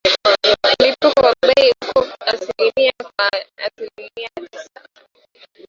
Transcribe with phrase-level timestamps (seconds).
[0.79, 1.99] Mfumuko wa bei uko
[2.31, 3.27] asilimia kwa
[3.65, 4.81] asilimia sita